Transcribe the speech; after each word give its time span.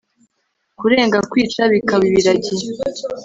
kurenga 0.79 1.17
kwica 1.31 1.61
bikaba 1.73 2.03
ibiragi 2.09 2.53